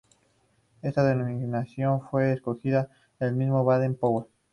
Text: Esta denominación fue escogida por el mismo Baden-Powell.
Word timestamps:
Esta 0.81 1.03
denominación 1.03 2.01
fue 2.01 2.31
escogida 2.33 2.89
por 3.19 3.27
el 3.27 3.35
mismo 3.35 3.63
Baden-Powell. 3.63 4.25